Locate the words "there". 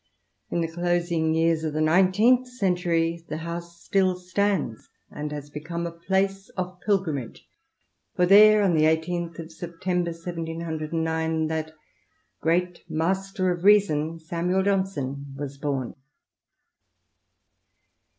8.25-8.63